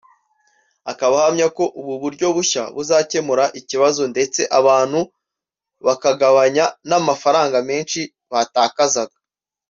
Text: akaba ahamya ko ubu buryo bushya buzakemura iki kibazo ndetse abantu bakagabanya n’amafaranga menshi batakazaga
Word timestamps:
akaba 0.91 1.13
ahamya 1.19 1.47
ko 1.57 1.63
ubu 1.79 1.93
buryo 2.03 2.25
bushya 2.35 2.63
buzakemura 2.75 3.45
iki 3.49 3.61
kibazo 3.69 4.01
ndetse 4.13 4.41
abantu 4.59 4.99
bakagabanya 5.85 6.65
n’amafaranga 6.89 7.57
menshi 7.69 8.01
batakazaga 8.31 9.17